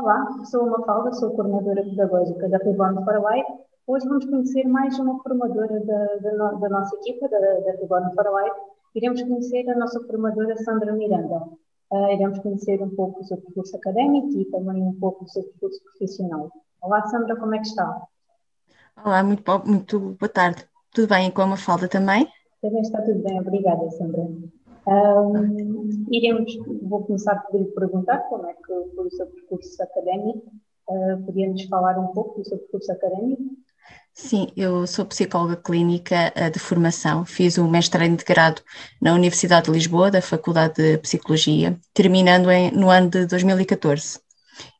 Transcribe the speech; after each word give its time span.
Olá, 0.00 0.44
sou 0.44 0.62
uma 0.62 0.78
Mafalda, 0.78 1.12
sou 1.12 1.32
coordenadora 1.32 1.82
pedagógica 1.82 2.48
da 2.48 2.58
Reborn 2.58 3.00
Life. 3.00 3.52
Hoje 3.84 4.06
vamos 4.06 4.26
conhecer 4.26 4.62
mais 4.68 4.96
uma 5.00 5.20
formadora 5.20 5.80
da, 5.80 6.14
da, 6.18 6.52
da 6.52 6.68
nossa 6.68 6.94
equipa, 6.98 7.28
da, 7.28 7.36
da 7.40 7.72
Reborn 7.72 8.06
Life. 8.06 8.56
Iremos 8.94 9.20
conhecer 9.22 9.68
a 9.68 9.76
nossa 9.76 10.00
formadora 10.06 10.56
Sandra 10.58 10.92
Miranda. 10.92 11.42
Uh, 11.90 12.12
iremos 12.12 12.38
conhecer 12.38 12.80
um 12.80 12.94
pouco 12.94 13.18
do 13.18 13.26
seu 13.26 13.38
percurso 13.38 13.76
académico 13.76 14.28
e 14.38 14.44
também 14.44 14.80
um 14.84 14.94
pouco 15.00 15.24
do 15.24 15.30
seu 15.30 15.42
percurso 15.42 15.82
profissional. 15.82 16.48
Olá, 16.80 17.04
Sandra, 17.08 17.34
como 17.34 17.56
é 17.56 17.58
que 17.58 17.66
está? 17.66 18.02
Olá, 19.04 19.24
muito, 19.24 19.42
muito 19.66 19.98
boa 19.98 20.28
tarde. 20.28 20.64
Tudo 20.94 21.08
bem 21.08 21.28
com 21.32 21.42
a 21.42 21.46
Mafalda 21.48 21.88
também? 21.88 22.28
Também 22.62 22.82
está 22.82 23.02
tudo 23.02 23.20
bem, 23.20 23.40
obrigada, 23.40 23.90
Sandra. 23.90 24.28
Um, 24.88 26.06
iremos, 26.10 26.50
vou 26.82 27.04
começar 27.04 27.36
por 27.42 27.60
lhe 27.60 27.66
perguntar 27.66 28.20
como 28.30 28.46
é 28.46 28.54
que 28.54 28.94
foi 28.94 29.06
o 29.06 29.10
seu 29.10 29.26
percurso 29.26 29.82
académico. 29.82 30.50
Uh, 30.88 31.22
Podia-nos 31.26 31.62
falar 31.64 31.98
um 31.98 32.06
pouco 32.08 32.40
do 32.40 32.48
seu 32.48 32.56
percurso 32.56 32.90
académico? 32.92 33.42
Sim, 34.14 34.48
eu 34.56 34.86
sou 34.86 35.04
psicóloga 35.04 35.56
clínica 35.56 36.32
ah, 36.34 36.48
de 36.48 36.58
formação, 36.58 37.24
fiz 37.24 37.56
o 37.58 37.68
mestrado 37.68 38.10
integrado 38.10 38.62
na 39.00 39.14
Universidade 39.14 39.66
de 39.66 39.72
Lisboa, 39.72 40.10
da 40.10 40.22
Faculdade 40.22 40.74
de 40.74 40.98
Psicologia, 40.98 41.78
terminando 41.94 42.50
em, 42.50 42.70
no 42.72 42.90
ano 42.90 43.10
de 43.10 43.26
2014. 43.26 44.20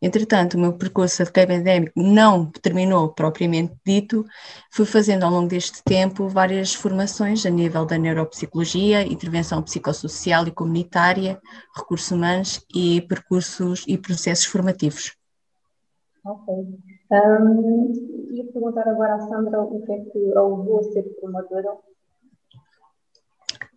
Entretanto, 0.01 0.55
o 0.55 0.61
meu 0.61 0.73
percurso 0.73 1.23
académico 1.23 1.93
não 1.97 2.47
terminou 2.47 3.09
propriamente 3.09 3.75
dito, 3.85 4.25
fui 4.71 4.85
fazendo 4.87 5.25
ao 5.25 5.31
longo 5.31 5.49
deste 5.49 5.83
tempo 5.83 6.29
várias 6.29 6.75
formações 6.75 7.45
a 7.45 7.51
nível 7.51 7.85
da 7.85 7.99
neuropsicologia, 7.99 9.03
intervenção 9.03 9.63
psicossocial 9.63 10.47
e 10.47 10.53
comunitária, 10.53 11.41
recursos 11.77 12.11
humanos 12.11 12.65
e 12.75 13.01
percursos 13.03 13.85
e 13.87 13.99
processos 13.99 14.47
formativos. 14.47 15.17
Ok. 16.25 16.55
Um, 17.11 17.93
ia 18.33 18.45
perguntar 18.53 18.87
agora 18.89 19.15
à 19.15 19.21
Sandra 19.21 19.63
o 19.63 19.83
que 19.83 19.93
é 19.93 19.99
que 20.01 20.33
a 20.37 20.43
levou 20.43 20.81
a 20.81 20.83
ser 20.83 21.05
formadora 21.21 21.71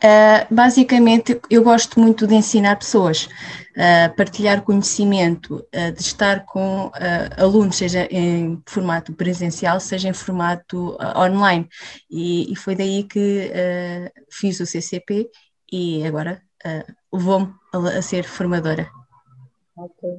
Uh, 0.01 0.51
basicamente, 0.51 1.39
eu 1.47 1.63
gosto 1.63 1.99
muito 1.99 2.25
de 2.25 2.33
ensinar 2.33 2.75
pessoas, 2.75 3.25
uh, 3.25 4.15
partilhar 4.17 4.63
conhecimento, 4.63 5.57
uh, 5.57 5.91
de 5.93 6.01
estar 6.01 6.43
com 6.43 6.91
alunos, 7.37 7.75
seja 7.75 8.07
em 8.09 8.59
formato 8.65 9.13
presencial, 9.13 9.79
seja 9.79 10.09
em 10.09 10.13
formato 10.13 10.97
online. 11.15 11.69
E, 12.09 12.51
e, 12.51 12.55
foi 12.55 12.75
daí 12.75 13.03
que 13.03 13.51
fiz 14.31 14.59
o 14.59 14.65
CCP 14.65 15.29
e 15.71 16.03
agora 16.03 16.41
levou-me 17.13 17.53
a, 17.71 17.99
a, 17.99 18.01
ser 18.01 18.23
formadora. 18.23 18.89
Ok. 19.77 20.09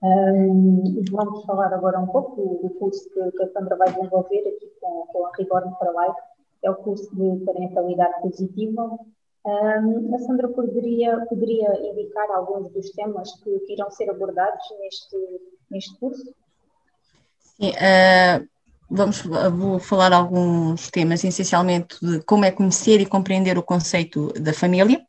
Um, 0.00 1.02
vamos 1.10 1.44
falar 1.44 1.72
agora 1.72 1.98
um 1.98 2.06
pouco 2.06 2.60
do, 2.62 2.70
curso 2.74 3.08
que, 3.10 3.30
que, 3.32 3.42
a 3.42 3.52
Sandra 3.52 3.74
vai 3.76 3.92
desenvolver 3.92 4.40
aqui 4.40 4.70
com, 4.80 5.06
com 5.12 5.26
a 5.26 5.30
Reborn 5.36 5.74
para 5.78 5.90
Life. 5.90 6.20
É 6.62 6.70
o 6.70 6.76
curso 6.76 7.08
de 7.16 7.44
parentalidade 7.44 8.22
positiva 8.22 8.98
a 9.46 10.18
Sandra 10.20 10.48
poderia, 10.48 11.20
poderia 11.26 11.90
indicar 11.90 12.30
alguns 12.30 12.72
dos 12.72 12.90
temas 12.90 13.30
que, 13.42 13.58
que 13.60 13.74
irão 13.74 13.90
ser 13.90 14.08
abordados 14.08 14.64
neste, 14.80 15.16
neste 15.70 15.98
curso? 15.98 16.34
Sim, 17.40 17.70
uh, 17.70 18.48
vamos, 18.88 19.22
vou 19.22 19.78
falar 19.78 20.12
alguns 20.12 20.90
temas, 20.90 21.22
essencialmente 21.22 21.96
de 22.00 22.22
como 22.22 22.44
é 22.44 22.50
conhecer 22.50 23.00
e 23.00 23.06
compreender 23.06 23.58
o 23.58 23.62
conceito 23.62 24.32
da 24.32 24.54
família, 24.54 25.04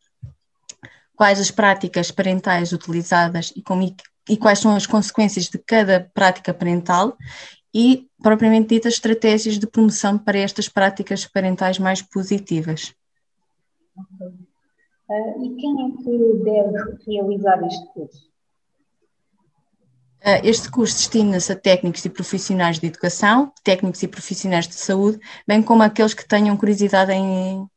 quais 1.15 1.39
as 1.39 1.49
práticas 1.49 2.11
parentais 2.11 2.73
utilizadas 2.73 3.53
e, 3.55 3.61
como, 3.61 3.95
e 4.29 4.37
quais 4.37 4.59
são 4.59 4.75
as 4.75 4.85
consequências 4.85 5.45
de 5.45 5.57
cada 5.57 6.11
prática 6.13 6.53
parental 6.53 7.17
e, 7.73 8.07
propriamente 8.21 8.75
dita, 8.75 8.89
estratégias 8.89 9.57
de 9.57 9.67
promoção 9.67 10.17
para 10.17 10.37
estas 10.37 10.67
práticas 10.67 11.25
parentais 11.25 11.79
mais 11.79 12.01
positivas. 12.01 12.93
Uh, 13.97 15.45
e 15.45 15.55
quem 15.55 15.85
é 15.85 15.97
que 15.97 16.43
deve 16.43 16.97
realizar 17.05 17.63
este 17.65 17.85
curso? 17.93 18.35
Uh, 20.25 20.41
este 20.43 20.71
curso 20.71 20.95
destina-se 20.95 21.51
a 21.51 21.55
técnicos 21.55 22.03
e 22.03 22.09
profissionais 22.09 22.79
de 22.79 22.87
educação, 22.87 23.51
técnicos 23.63 24.01
e 24.01 24.07
profissionais 24.07 24.67
de 24.67 24.73
saúde, 24.73 25.19
bem 25.47 25.61
como 25.61 25.83
aqueles 25.83 26.15
que 26.15 26.27
tenham 26.27 26.57
curiosidade 26.57 27.11
em 27.11 27.69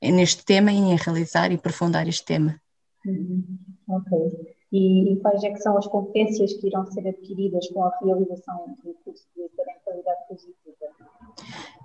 neste 0.00 0.44
tema 0.44 0.70
e 0.70 0.76
em 0.76 0.96
realizar 0.96 1.50
e 1.50 1.56
aprofundar 1.56 2.06
este 2.06 2.24
tema. 2.24 2.60
Uhum. 3.04 3.44
Ok. 3.88 4.56
E, 4.70 5.12
e 5.12 5.16
quais 5.16 5.42
é 5.42 5.50
que 5.50 5.58
são 5.58 5.76
as 5.76 5.86
competências 5.86 6.52
que 6.52 6.68
irão 6.68 6.86
ser 6.86 7.08
adquiridas 7.08 7.66
com 7.68 7.82
a 7.82 7.98
realização 8.00 8.76
do 8.84 8.94
curso 9.04 9.24
de 9.34 9.48
parentalidade 9.56 10.28
positiva? 10.28 10.86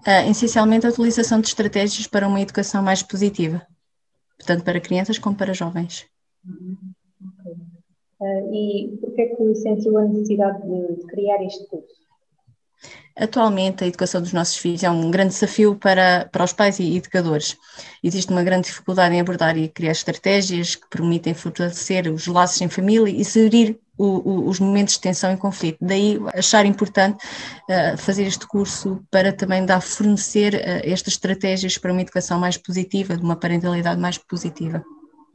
Uh, 0.06 0.29
essencialmente 0.29 0.85
a 0.85 0.90
utilização 0.90 1.41
de 1.41 1.47
estratégias 1.47 2.06
para 2.06 2.28
uma 2.28 2.41
educação 2.41 2.84
mais 2.84 3.02
positiva 3.02 3.66
tanto 4.46 4.63
para 4.63 4.81
crianças 4.81 5.19
como 5.19 5.35
para 5.35 5.53
jovens. 5.53 6.07
Uhum. 6.46 6.78
Okay. 7.40 7.53
Uh, 8.19 8.53
e 8.53 8.97
por 8.97 9.13
que 9.13 9.22
é 9.22 9.35
que 9.35 9.56
sentiu 9.56 9.97
a 9.97 10.06
necessidade 10.06 10.62
de, 10.62 10.96
de 10.96 11.06
criar 11.07 11.44
este 11.44 11.66
curso? 11.68 12.01
Atualmente, 13.22 13.84
a 13.84 13.88
educação 13.88 14.20
dos 14.20 14.34
nossos 14.34 14.58
filhos 14.58 14.82
é 14.82 14.90
um 14.90 15.12
grande 15.12 15.34
desafio 15.34 15.76
para, 15.76 16.28
para 16.32 16.44
os 16.44 16.52
pais 16.52 16.80
e 16.80 16.98
educadores. 16.98 17.56
Existe 18.04 18.32
uma 18.32 18.44
grande 18.44 18.66
dificuldade 18.66 19.14
em 19.14 19.22
abordar 19.22 19.56
e 19.56 19.70
criar 19.70 19.92
estratégias 19.92 20.74
que 20.74 20.90
permitem 20.90 21.36
fortalecer 21.36 22.12
os 22.12 22.26
laços 22.26 22.59
em 22.62 22.68
família 22.68 23.12
e 23.12 23.24
gerir 23.24 23.80
o, 23.96 24.06
o, 24.28 24.50
os 24.50 24.59
momentos 24.59 24.96
de 24.96 25.02
tensão 25.02 25.32
e 25.32 25.38
conflito. 25.38 25.78
Daí 25.80 26.20
achar 26.34 26.66
importante 26.66 27.24
uh, 27.70 27.96
fazer 27.96 28.24
este 28.24 28.48
curso 28.48 29.00
para 29.12 29.32
também 29.32 29.64
dar 29.68 29.82
fornecer 29.82 30.56
uh, 30.56 30.82
estas 30.84 31.14
estratégias 31.14 31.78
para 31.78 31.92
uma 31.92 32.02
educação 32.02 32.40
mais 32.40 32.58
positiva, 32.58 33.16
de 33.16 33.24
uma 33.24 33.36
parentalidade 33.36 34.02
mais 34.02 34.18
positiva. 34.18 34.84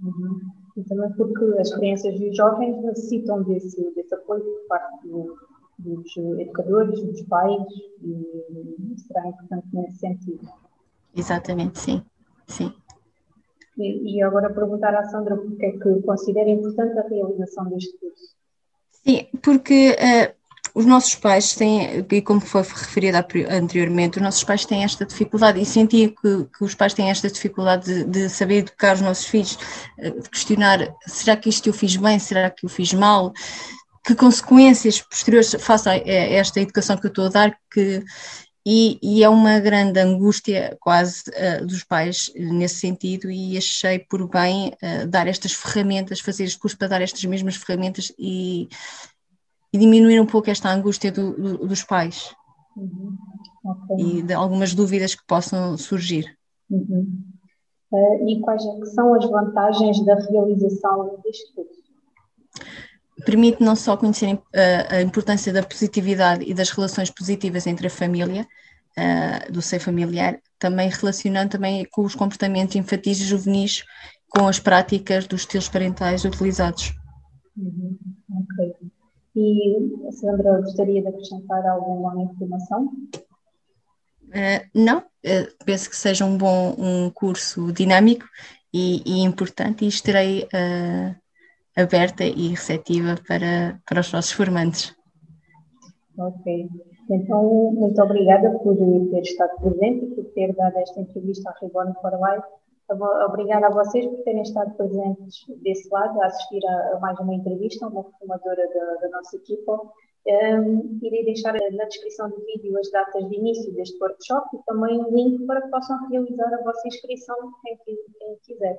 Uhum. 0.02 0.40
E 0.76 0.82
também 0.82 1.10
porque 1.12 1.44
as 1.60 1.72
crianças 1.72 2.20
e 2.20 2.30
os 2.30 2.36
jovens 2.36 2.82
necessitam 2.82 3.44
desse, 3.44 3.80
desse 3.94 4.12
apoio 4.12 4.42
por 4.42 4.68
parte 4.68 5.06
do, 5.06 5.36
dos 5.78 6.16
educadores, 6.38 7.00
dos 7.02 7.22
pais, 7.22 7.62
e 8.02 8.96
será 9.06 9.28
importante 9.28 9.66
nesse 9.72 9.98
sentido. 9.98 10.48
Exatamente, 11.14 11.78
sim. 11.78 12.02
sim. 12.46 12.72
E, 13.76 14.16
e 14.16 14.22
agora 14.22 14.52
perguntar 14.52 14.94
à 14.94 15.04
Sandra 15.04 15.36
porque 15.36 15.66
é 15.66 15.72
que 15.72 16.02
considera 16.02 16.48
importante 16.48 16.98
a 16.98 17.08
realização 17.08 17.64
deste 17.66 17.96
curso. 17.98 18.36
Sim, 18.90 19.26
porque 19.42 19.90
uh, 19.92 20.34
os 20.74 20.84
nossos 20.84 21.14
pais 21.14 21.54
têm, 21.54 22.04
e 22.10 22.20
como 22.20 22.38
foi 22.38 22.60
referido 22.60 23.16
anteriormente, 23.50 24.18
os 24.18 24.22
nossos 24.22 24.44
pais 24.44 24.66
têm 24.66 24.84
esta 24.84 25.06
dificuldade, 25.06 25.58
e 25.58 25.64
senti 25.64 26.08
que, 26.08 26.44
que 26.44 26.64
os 26.64 26.74
pais 26.74 26.92
têm 26.92 27.08
esta 27.08 27.30
dificuldade 27.30 27.86
de, 27.86 28.04
de, 28.04 28.28
saber 28.28 28.56
educar 28.56 28.94
os 28.94 29.00
nossos 29.00 29.24
filhos, 29.26 29.58
eh, 29.98 30.10
de 30.10 30.28
questionar: 30.28 30.94
será 31.06 31.34
que 31.34 31.48
isto 31.48 31.66
eu 31.68 31.72
fiz 31.72 31.96
bem, 31.96 32.18
será 32.18 32.50
que 32.50 32.66
eu 32.66 32.68
fiz 32.68 32.92
mal? 32.92 33.32
Que 34.06 34.14
consequências 34.14 35.02
posteriores 35.02 35.56
faça 35.58 35.90
a 35.90 35.96
esta 35.96 36.60
educação 36.60 36.96
que 36.96 37.06
eu 37.06 37.08
estou 37.08 37.26
a 37.26 37.28
dar? 37.28 37.58
Que, 37.72 38.04
e, 38.64 38.98
e, 39.00 39.22
é 39.22 39.28
uma 39.28 39.60
grande 39.60 40.00
angústia 40.00 40.76
quase 40.80 41.22
uh, 41.30 41.64
dos 41.64 41.84
pais 41.84 42.32
nesse 42.34 42.76
sentido 42.76 43.30
e 43.30 43.56
achei 43.56 44.00
por 44.00 44.28
bem 44.28 44.72
uh, 44.82 45.06
dar 45.08 45.28
estas 45.28 45.52
ferramentas, 45.52 46.18
fazer 46.18 46.44
este 46.44 46.58
curso 46.58 46.76
para 46.76 46.88
dar 46.88 47.00
estas 47.00 47.24
mesmas 47.24 47.54
ferramentas 47.54 48.12
e, 48.18 48.68
e 49.72 49.78
diminuir 49.78 50.20
um 50.20 50.26
pouco 50.26 50.50
esta 50.50 50.68
angústia 50.68 51.12
do, 51.12 51.32
do, 51.32 51.66
dos 51.66 51.84
pais 51.84 52.34
uhum. 52.76 53.16
okay. 53.64 54.04
e 54.04 54.22
de 54.22 54.34
algumas 54.34 54.74
dúvidas 54.74 55.14
que 55.14 55.26
possam 55.28 55.76
surgir. 55.76 56.36
Uhum. 56.68 57.22
Uh, 57.92 58.28
e 58.28 58.40
quais 58.40 58.64
é 58.64 58.84
são 58.86 59.14
as 59.14 59.24
vantagens 59.30 60.04
da 60.04 60.16
realização 60.16 61.20
deste 61.22 61.54
curso? 61.54 61.75
Permite 63.24 63.62
não 63.62 63.74
só 63.74 63.96
conhecer 63.96 64.38
a 64.90 65.00
importância 65.00 65.52
da 65.52 65.62
positividade 65.62 66.44
e 66.46 66.52
das 66.52 66.70
relações 66.70 67.10
positivas 67.10 67.66
entre 67.66 67.86
a 67.86 67.90
família, 67.90 68.46
uh, 68.96 69.52
do 69.52 69.60
seio 69.62 69.80
familiar, 69.80 70.40
também 70.58 70.88
relacionando 70.88 71.50
também 71.50 71.86
com 71.90 72.02
os 72.02 72.14
comportamentos 72.14 72.76
infantis 72.76 73.20
e 73.20 73.24
juvenis 73.24 73.84
com 74.28 74.48
as 74.48 74.58
práticas 74.58 75.26
dos 75.26 75.42
estilos 75.42 75.68
parentais 75.68 76.24
utilizados. 76.24 76.92
Uhum, 77.56 77.96
ok. 78.30 78.74
E 79.36 80.12
Sandra 80.12 80.60
gostaria 80.60 81.02
de 81.02 81.08
acrescentar 81.08 81.66
alguma 81.66 82.22
informação? 82.22 82.86
Uh, 84.24 84.66
não, 84.74 84.98
uh, 84.98 85.64
penso 85.64 85.88
que 85.88 85.96
seja 85.96 86.24
um 86.24 86.36
bom 86.36 86.74
um 86.78 87.10
curso 87.10 87.72
dinâmico 87.72 88.26
e, 88.72 89.02
e 89.06 89.22
importante 89.22 89.84
e 89.84 89.88
estarei 89.88 90.44
uh, 90.44 91.14
aberta 91.76 92.24
e 92.24 92.48
receptiva 92.48 93.16
para, 93.28 93.78
para 93.86 94.00
os 94.00 94.12
nossos 94.12 94.32
formantes. 94.32 94.94
Ok. 96.18 96.68
Então, 97.10 97.70
muito 97.72 98.02
obrigada 98.02 98.50
por 98.58 98.76
ter 98.76 99.20
estado 99.20 99.60
presente 99.60 100.06
e 100.06 100.14
por 100.14 100.24
ter 100.32 100.54
dado 100.54 100.76
esta 100.78 101.00
entrevista 101.00 101.50
à 101.50 101.54
Reborn 101.60 101.92
for 102.00 102.12
Life. 102.12 102.46
Obrigada 103.28 103.66
a 103.66 103.70
vocês 103.70 104.06
por 104.06 104.22
terem 104.22 104.42
estado 104.42 104.74
presentes 104.76 105.44
desse 105.62 105.88
lado, 105.90 106.20
a 106.20 106.26
assistir 106.26 106.64
a, 106.66 106.98
mais 107.00 107.18
uma 107.18 107.34
entrevista, 107.34 107.86
uma 107.88 108.04
formadora 108.04 108.68
da, 108.68 108.94
da 109.00 109.08
nossa 109.10 109.36
equipa. 109.36 109.80
Um, 110.28 110.98
irei 111.02 111.24
deixar 111.24 111.52
na 111.52 111.84
descrição 111.84 112.28
do 112.28 112.44
vídeo 112.44 112.76
as 112.78 112.90
datas 112.90 113.28
de 113.28 113.36
início 113.36 113.72
deste 113.74 113.96
workshop 114.02 114.56
e 114.56 114.62
também 114.64 114.98
um 114.98 115.14
link 115.14 115.46
para 115.46 115.62
que 115.62 115.68
possam 115.68 115.96
realizar 116.08 116.52
a 116.52 116.62
vossa 116.64 116.88
inscrição, 116.88 117.36
quem, 117.62 117.78
quem 117.84 118.36
quiser. 118.44 118.76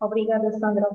Obrigada, 0.00 0.52
Sandra. 0.52 0.88